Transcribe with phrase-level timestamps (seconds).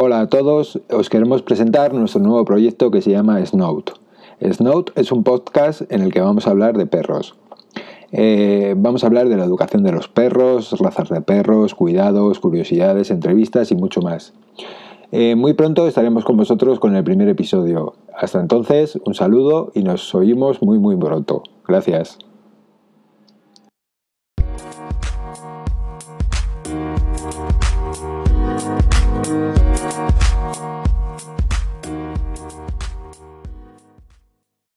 [0.00, 3.98] Hola a todos, os queremos presentar nuestro nuevo proyecto que se llama Snout.
[4.40, 7.34] Snout es un podcast en el que vamos a hablar de perros.
[8.12, 13.10] Eh, vamos a hablar de la educación de los perros, razas de perros, cuidados, curiosidades,
[13.10, 14.34] entrevistas y mucho más.
[15.10, 17.94] Eh, muy pronto estaremos con vosotros con el primer episodio.
[18.16, 21.42] Hasta entonces, un saludo y nos oímos muy muy pronto.
[21.66, 22.18] Gracias.